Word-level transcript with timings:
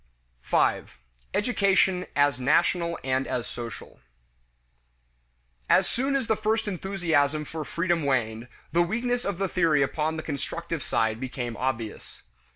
5. 0.41 0.97
Education 1.35 2.07
as 2.15 2.39
National 2.39 2.97
and 3.03 3.27
as 3.27 3.45
Social. 3.45 3.99
As 5.69 5.87
soon 5.87 6.15
as 6.15 6.25
the 6.25 6.35
first 6.35 6.67
enthusiasm 6.67 7.45
for 7.45 7.63
freedom 7.63 8.01
waned, 8.03 8.47
the 8.71 8.81
weakness 8.81 9.23
of 9.23 9.37
the 9.37 9.47
theory 9.47 9.83
upon 9.83 10.17
the 10.17 10.23
constructive 10.23 10.81
side 10.81 11.19
became 11.19 11.55
obvious. 11.55 12.23